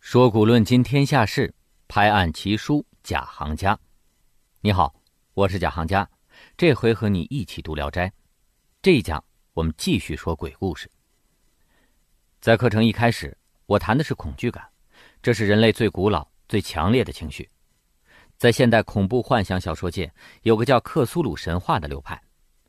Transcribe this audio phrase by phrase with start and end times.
[0.00, 1.54] 说古论今天下事，
[1.86, 3.78] 拍案奇书贾行家。
[4.60, 4.92] 你好，
[5.34, 6.10] 我是贾行家，
[6.56, 8.08] 这回和你一起读《聊斋》。
[8.82, 10.90] 这一讲我们继续说鬼故事。
[12.40, 14.68] 在课程一开始，我谈的是恐惧感，
[15.22, 17.48] 这是人类最古老、最强烈的情绪。
[18.38, 20.12] 在现代恐怖幻想小说界，
[20.42, 22.20] 有个叫克苏鲁神话的流派，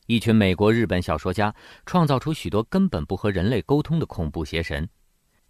[0.05, 1.53] 一群美国、日本小说家
[1.85, 4.87] 创造出许多根本不和人类沟通的恐怖邪神。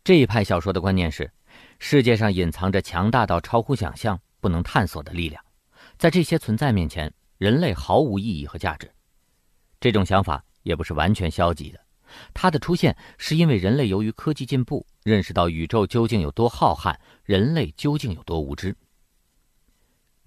[0.04, 1.32] 这一派小说的观念是。
[1.80, 5.42] 世界上隐藏着强大到超乎想象、不能探索的力量，
[5.98, 8.92] 在这些存在面前，人类毫无意义和价值。
[9.80, 11.80] 这种想法也不是完全消极的，
[12.34, 18.76] 它的出现是因为人类由于科技进步，认识到宇宙究竟有多浩瀚，人类究竟有多无知。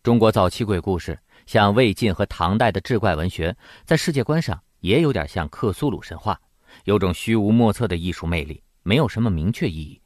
[0.03, 1.19] 中国早期鬼故事，
[1.49, 6.39] 像魏晋和唐代的志怪文学，在世界观上也有点像克苏鲁神话，
[6.85, 9.99] 有种虚无莫测的艺术魅力，没有什么明确意义。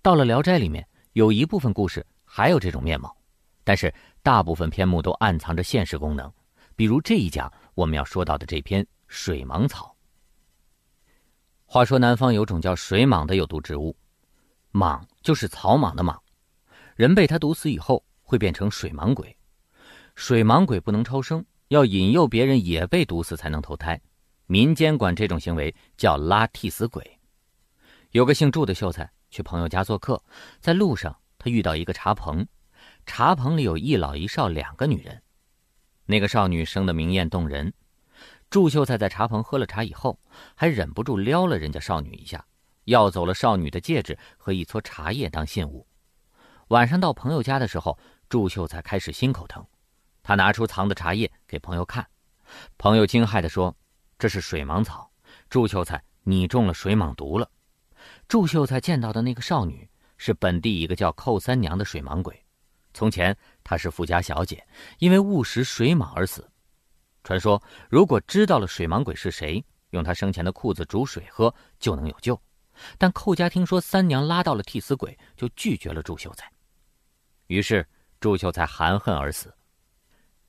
[0.00, 3.16] 到了《聊斋》里面，有一部分故事还有这种面貌，
[3.64, 6.32] 但是大部分篇目都暗藏着现实功能，
[6.76, 9.92] 比如这一讲我们要说到的这篇水蟒草。
[11.64, 13.96] 话说南方有种叫水蟒的有毒植物，
[14.72, 16.16] 蟒就是草蟒的蟒，
[16.94, 19.36] 人被它毒死以后会变成水蟒鬼，
[20.16, 24.00] 水蟒鬼不能超生，要引诱别人也被毒死才能投胎，
[24.46, 27.18] 民间管这种行为叫拉替死鬼。
[28.10, 29.08] 有个姓祝的秀才。
[29.28, 30.22] 去朋友家做客，
[30.60, 32.46] 在路上他遇到一个茶棚，
[33.04, 35.20] 茶棚里有一老一少两个女人，
[36.06, 37.70] 那个少女生得明艳动人。
[38.48, 40.18] 祝秀才在茶棚喝了茶以后，
[40.54, 42.42] 还忍不住撩了人家少女一下，
[42.84, 45.86] 要走了少女的戒指和一撮茶叶当信物。
[46.68, 49.66] 晚上到朋友家的时候，祝秀才开始心口疼，
[50.26, 52.04] 他拿出藏的茶叶给朋友看，
[52.78, 53.72] 朋友惊骇地说
[54.18, 55.08] ：“这是水蟒草，
[55.48, 57.48] 祝秀才，你中了水蟒毒了。”
[58.26, 62.44] 祝秀才见到的那个少女是本地一个叫寇三娘的水蟒鬼，
[62.92, 64.66] 从前她是富家小姐，
[64.98, 66.50] 因为误食水蟒而死。
[67.22, 72.36] 传说如果知道了水蟒鬼是谁，用他生前的裤子煮水喝就能有救。
[72.98, 76.50] 但寇家听说三娘拉到了替死鬼，就拒绝了祝秀才。
[77.46, 77.86] 于是
[78.18, 79.55] 祝秀才含恨而死。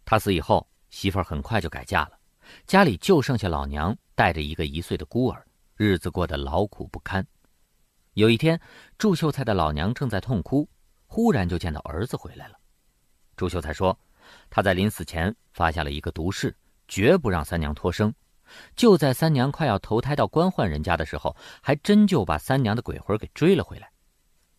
[0.10, 2.18] 他死以后，媳妇儿很快就改嫁了，
[2.66, 5.46] 家里就剩下老娘带着一个一岁的孤儿，
[5.76, 7.28] 日子过得劳苦不堪。
[8.14, 8.58] 有一天，
[8.98, 10.66] 祝秀才的老娘正在痛哭，
[11.08, 12.58] 忽然就见到儿子回来了。
[13.36, 14.00] 祝秀才说
[14.50, 16.56] ：“他在临死前发下了一个毒誓，
[16.88, 18.14] 绝不让三娘脱生。
[18.78, 23.92] 就在三娘快要投胎到官宦人家的时候，还真就把三娘的鬼魂给追了回来。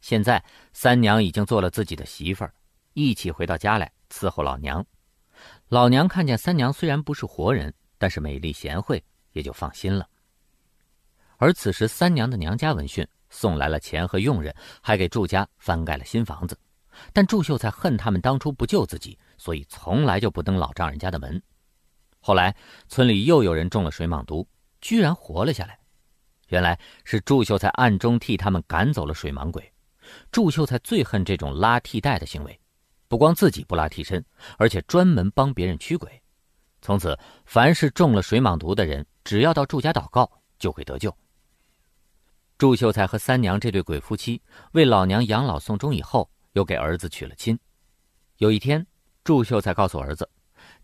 [0.03, 0.45] 现在
[0.75, 2.53] 三娘已经做了自己的媳妇儿，
[2.93, 4.85] 一起回到家来伺候老娘。
[5.69, 9.03] 老娘看见三娘虽然不是活人，但是美丽贤惠，
[9.33, 10.09] 也就放心了。
[11.37, 16.59] 而此时三娘的娘家闻讯。”送来了钱和佣人，还给祝家翻盖了新房子。
[17.13, 21.43] 但祝秀才恨他们当初不救自己，所以从来就不登老丈人家的门。
[22.21, 22.57] 后来
[22.89, 24.49] 村里又有人中了水蟒毒，
[24.81, 25.79] 居然活了下来。
[26.47, 29.71] 原来是祝秀才暗中替他们赶走了水蟒鬼。
[30.33, 32.59] 祝秀才最恨这种拉替代的行为，
[33.09, 34.25] 不光自己不拉替身，
[34.59, 36.23] 而且专门帮别人驱鬼。
[36.81, 41.13] 从此，凡是中了水蟒毒的人，只要到祝家祷告，就会得救。
[42.59, 44.43] 祝秀才和三娘这对鬼夫妻
[44.73, 47.59] 为老娘养老送终以后，又给儿子娶了亲。
[48.37, 48.87] 有一天，
[49.25, 50.29] 祝秀才告诉儿子，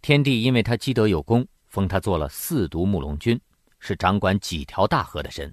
[0.00, 3.40] 天帝因为他积德有功，封他做了四毒木龙君，
[3.78, 5.52] 是掌管几条大河的神。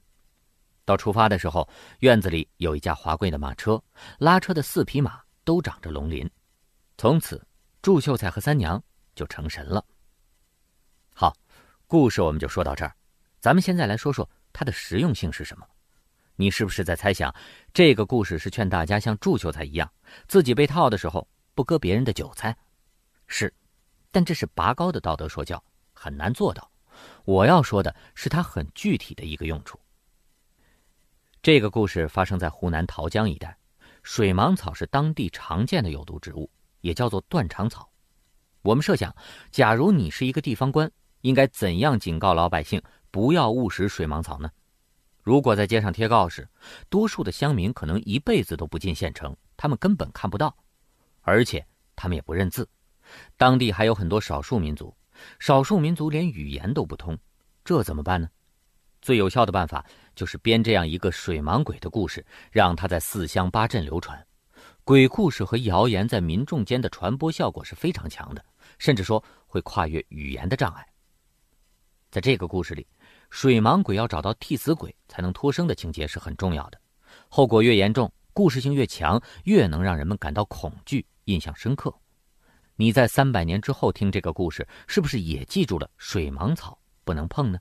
[0.86, 1.68] 到出发的时候，
[2.00, 3.82] 院子里有一架华贵的马车，
[4.20, 6.30] 拉车的四匹马都长着龙鳞。
[7.02, 7.44] 从此，
[7.82, 8.80] 祝秀才和三娘
[9.16, 9.84] 就成神了。
[11.16, 11.36] 好，
[11.88, 12.96] 故事我们就说到这儿，
[13.40, 15.68] 咱们现在来说说它的实用性是什么。
[16.36, 17.34] 你是不是在猜想，
[17.74, 19.92] 这个故事是劝大家像祝秀才一样，
[20.28, 22.56] 自己被套的时候不割别人的韭菜？
[23.26, 23.52] 是，
[24.12, 25.64] 但这是拔高的道德说教，
[25.94, 26.70] 很难做到。
[27.26, 29.80] 我要说的是它很具体的一个用处。
[31.42, 33.58] 这个故事发生在湖南桃江一带，
[34.04, 36.48] 水芒草是当地常见的有毒植物，
[36.82, 37.90] 也叫做断肠草。
[38.62, 39.16] 我们设想，
[39.50, 40.92] 假如你是一个地方官，
[41.22, 44.52] 应该怎样警告老百姓不要误食水芒草呢？
[45.24, 46.48] 如果在街上贴告示，
[46.90, 50.56] 多数的乡民可能一辈子都不进县城，他们根本看不到，
[51.22, 52.68] 而且他们也不认字。
[53.38, 54.96] 当地还有很多少数民族，
[55.40, 57.18] 少数民族连语言都不通，
[57.64, 58.30] 这怎么办呢？
[59.02, 59.84] 最有效的办法
[60.16, 64.24] 就是编这样一个水盲鬼的故事，让他在四乡八镇流传。
[64.84, 68.44] 鬼故事和谣言在民众间的传播效果是非常强的，
[68.78, 70.86] 甚至说会跨越语言的障碍。
[72.10, 72.86] 在这个故事里。
[73.34, 76.78] 水盲鬼要找到替死鬼才能脱生的情节是很重要的，
[77.30, 81.98] 后果越严重，故事性越强，越能让人们感到恐惧、印象深刻。
[82.76, 87.60] 你在三百年之后听这个故事，是不是也记住了水芒草不能碰呢？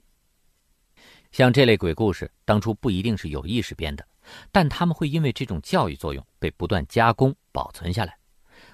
[1.30, 4.04] 像这类鬼故事，当初不一定是有意识编的，
[4.52, 8.16] 但他们会因为这种教育作用被不断加工保存下来。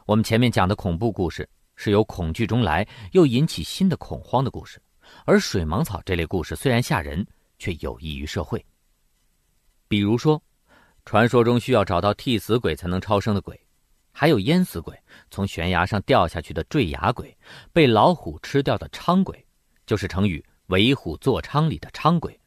[0.04, 4.80] 我们前面讲的恐怖故事是由恐惧中来，又引起新的恐慌的故事，
[5.24, 7.26] 而水芒草这类故事虽然吓人，
[7.58, 8.64] 却有益于社会。
[9.88, 10.42] 比如说，
[11.04, 13.60] 传说中需要找到替死鬼才能超生的鬼。
[14.18, 14.98] 还有淹死鬼，
[15.30, 17.36] 从悬崖上掉下去的坠崖鬼，
[17.72, 19.46] 被老虎吃掉的伥鬼，
[19.86, 22.40] 就是成语“为虎作伥”里的伥鬼，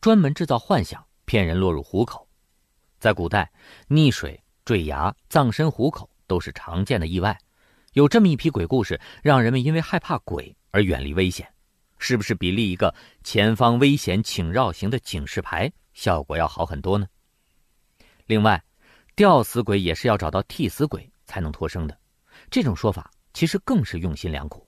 [0.00, 2.25] 专门制造幻想，骗人落入虎口。
[2.98, 3.50] 在古代，
[3.88, 7.38] 溺水、坠崖、葬身虎口都是常见的意外。
[7.92, 11.48] 有这么一批鬼故事，让人们因为害怕鬼而远离危险，
[11.98, 12.94] 是不是比立一个
[13.24, 17.06] “前方危险，请绕行”的警示牌效果要好很多呢？
[18.26, 18.62] 另外，
[19.14, 21.10] 吊死鬼也是要找到替死鬼。
[21.28, 21.98] 才能脱生的，
[22.52, 24.64] 这种说法其实更是用心良苦。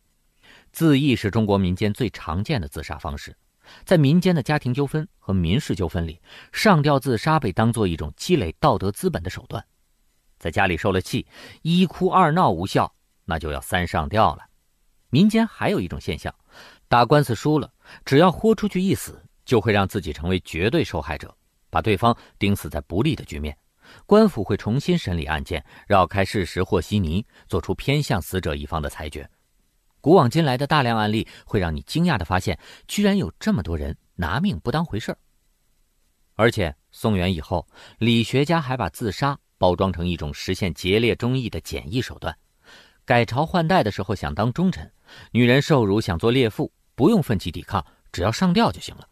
[0.72, 3.32] 自缢是中国民间最常见的自杀方式，
[3.84, 6.20] 在民间的家庭纠纷和民事纠纷里，
[6.52, 9.64] 上吊自杀被当作一种积累道德资本的手段。
[10.38, 11.26] 在家里受了气，
[11.62, 12.94] 一哭二闹无效，
[13.24, 14.44] 那就要三上吊了。
[15.10, 16.34] 民间还有一种现象，
[16.86, 17.72] 打官司输了，
[18.04, 21.34] 只要豁出去一死，就会让自己成为绝对受害者，
[21.70, 23.56] 把对方钉死在不利的局面。
[24.04, 29.28] 官府会重新审理案件，绕开事实和稀泥，做出偏向死者一方的裁决。
[30.08, 35.18] 古往今来的大量案例会让你惊讶的发现，居然有这么多人拿命不当回事儿。
[36.34, 37.68] 而且宋元以后，
[37.98, 42.34] 理学家还把自杀包装成一种实现节烈忠义的简易手段。
[43.04, 44.90] 改朝换代的时候想当忠臣，
[45.30, 49.06] 女人受辱想做烈妇，不用奋起抵抗，只要上吊就行了。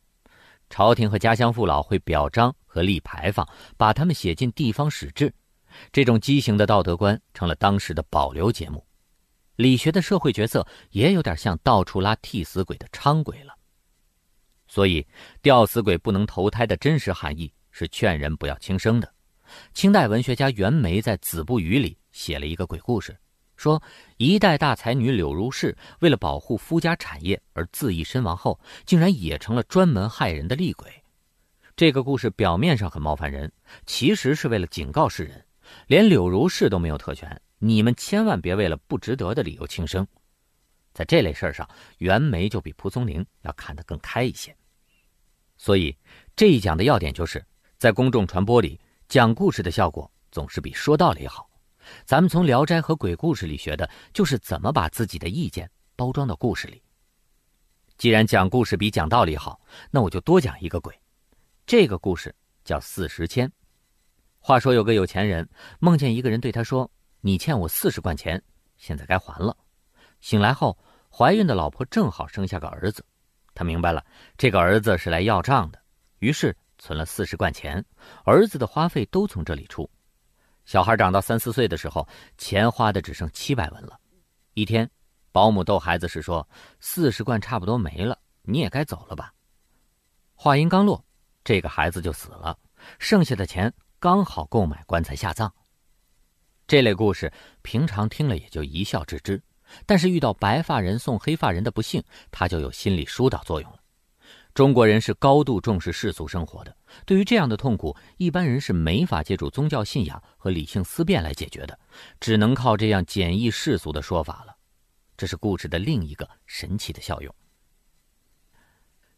[0.70, 3.46] 朝廷和家乡父老会表彰和立牌坊，
[3.76, 5.30] 把他们写进地方史志。
[5.92, 8.82] 这种畸形的道德观成了当时的保留节目。
[9.56, 13.54] 理学的社会角色也有点像到处拉替死鬼的伥鬼了。
[14.68, 15.06] 所以，
[15.42, 19.12] 吊死鬼不能投胎的真实含义是劝人不要轻生的。
[19.72, 23.16] 清代文学家袁枚在《子不语》里写了一个鬼故事。
[23.56, 23.82] 说，
[24.18, 30.92] 一代大才女柳如是为了保护夫家产业而自缢身亡后，竟然也成了专门害人的厉鬼。
[31.74, 33.50] 这个故事表面上很冒犯人，
[33.86, 35.46] 其实是为了警告世人：
[35.86, 40.06] 连柳如是都没有特权，你们千万别为了不值得的理由轻生。
[40.92, 41.68] 在这类事儿上，
[41.98, 44.56] 袁枚就比蒲松龄要看得更开一些。
[45.56, 45.96] 所以
[46.34, 47.44] 这一讲的要点就是，
[47.78, 51.48] 在公众传播里，讲故事的效果总是比说道理好。
[52.04, 56.82] 咱们从《聊斋》和鬼故事里学的，就是怎么把自己的意见包装到故事里。
[57.96, 59.60] 既然讲故事比讲道理好，
[59.90, 60.98] 那我就多讲一个鬼。
[61.64, 63.50] 这个故事叫四十千。
[64.38, 65.48] 话说有个有钱人
[65.78, 66.90] 梦见一个人对他说
[67.26, 68.40] ：“你欠我四十贯钱，
[68.76, 69.56] 现在该还了。”
[70.22, 70.78] 醒来后，
[71.10, 73.04] 怀孕的老婆正好生下个儿子，
[73.52, 74.06] 他明白了
[74.38, 75.82] 这个儿子是来要账的，
[76.20, 77.84] 于是存了四十贯钱，
[78.24, 79.90] 儿子的花费都从这里出。
[80.66, 82.06] 小孩长到三四岁的时候，
[82.38, 83.98] 钱花的只剩七百文了。
[84.54, 84.88] 一天，
[85.32, 89.34] 保姆逗孩子时说：“四十贯差不多没了，你也该走了吧。”
[90.36, 91.04] 话音刚落，
[91.42, 92.56] 这个孩子就死了，
[93.00, 95.52] 剩下的钱刚好购买棺材下葬。
[96.66, 97.32] 这类故事
[97.62, 99.40] 平常听了也就一笑置之，
[99.86, 103.78] 但是遇到白发人送黑发人的不幸，它就有心理疏导作用了。
[104.52, 111.78] 中国人是高度重视世俗生活的，对于这样的痛苦，一般人是没法借助宗教信仰和理性思辨来解决的，
[112.18, 114.56] 只能靠这样简易世俗的说法了。
[115.16, 117.32] 这是故事的另一个神奇的效用。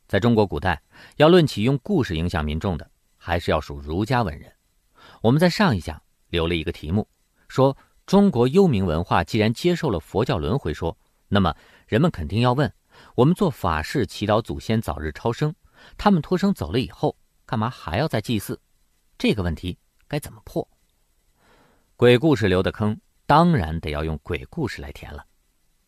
[0.07, 0.83] 在中国古代，
[1.17, 4.53] 要论起用故事影响民众的，还是要数儒家文人。
[5.23, 7.09] 我们在上一讲留了一个题目，
[7.49, 7.77] 说
[8.07, 10.97] 中国幽冥文化既然接受了佛教轮回说，
[11.29, 11.55] 那么
[11.87, 12.73] 人们肯定要问。
[13.15, 15.55] 我们做法事祈祷祖先早日超生，
[15.97, 18.61] 他们脱生走了以后，干嘛还要再祭祀？
[19.17, 20.69] 这个问题该怎么破？
[21.97, 25.25] 鬼故事留的坑，当然得要用鬼故事来填了。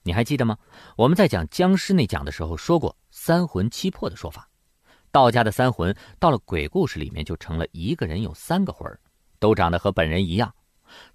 [0.02, 0.56] 你还记得吗？
[0.96, 4.48] 我们在讲僵尸那讲的时候说过“三魂七魄”的说法。
[5.12, 9.00] 道家的三魂到了鬼故事里面就成了一个人有三个魂儿
[9.40, 10.54] 都长得和本人一样。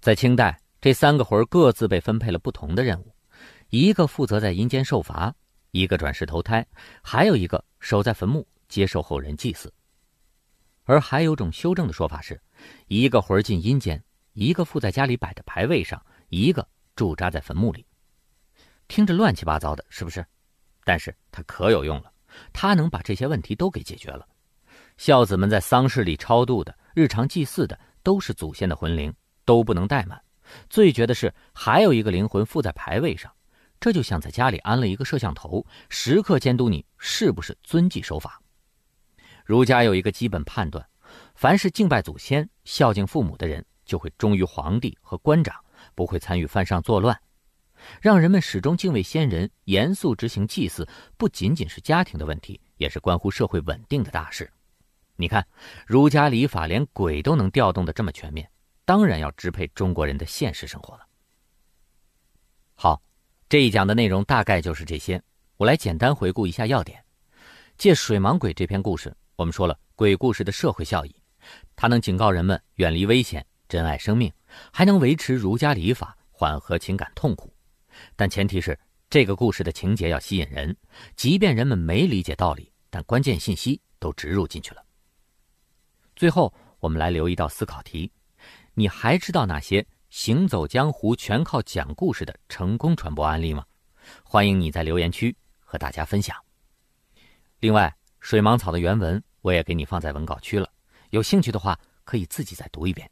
[0.00, 3.12] 在清代，这三个魂各自被分配了不同的任务，
[3.70, 5.34] 一个负责在阴间受罚。
[5.72, 6.66] 一个转世投胎，
[7.02, 9.70] 还有一个守在坟墓接受后人祭祀。
[10.84, 12.40] 而还有种修正的说法是：
[12.86, 14.02] 一个魂进阴间，
[14.32, 17.84] 一个附在家里摆的牌位上，一个驻扎在坟墓里。
[18.88, 20.24] 听着乱七八糟的，是不是？
[20.82, 22.10] 但是它可有用了。
[22.52, 24.26] 他能把这些问题都给解决了。
[24.96, 29.12] 孝子们在丧事里超度的、日常祭祀的都是祖先的魂灵，
[29.46, 30.20] 都不能怠慢。
[30.68, 33.32] 最绝的是，还有一个灵魂附在牌位上，
[33.80, 38.42] 这就像在家里安了一个摄像头，时刻监督你是不是遵纪守法。
[39.44, 40.86] 儒家有一个基本判断：
[41.34, 45.56] 凡是敬拜祖先、孝敬父母的人，就会忠于皇帝和官长，
[45.94, 47.18] 不会参与犯上作乱。
[48.00, 54.50] 让人们始终敬畏先人，严肃执行祭祀，不仅仅是家庭的问题，也是关乎社会稳定的大事。
[55.16, 55.46] 你看，
[55.86, 58.50] 儒家礼法连鬼都能调动的这么全面，
[58.86, 61.06] 当然要支配中国人的现实生活了。
[62.76, 63.02] 好，
[63.48, 65.20] 这一讲的内容大概就是这些，
[65.56, 67.04] 我来简单回顾一下要点。
[67.76, 71.14] 借水盲鬼这篇故事，我们说了鬼故事的社会效益，
[71.74, 74.32] 它能警告人们远离危险，珍爱生命，
[74.72, 77.52] 还能维持儒家礼法，缓和情感痛苦。
[78.14, 78.78] 但前提是
[79.10, 80.74] 这个故事的情节要吸引人，
[81.16, 84.84] 即便人们没理解道理，但关键信息都植入进去了。
[86.14, 88.10] 最后，我们来留一道思考题：
[88.78, 93.64] 你还知道哪些行走江湖全靠讲故事的成功传播案例吗？
[94.22, 96.36] 欢迎你在留言区和大家分享。
[97.60, 100.70] 另外，水芒草的原文我也给你放在文稿区了，
[101.08, 103.10] 有兴趣的话可以自己再读一遍。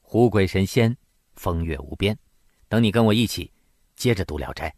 [0.00, 0.96] 狐鬼神仙，
[1.34, 2.16] 风月无边。
[2.68, 3.52] 等你跟我一起，
[3.96, 4.70] 接着读《聊斋》。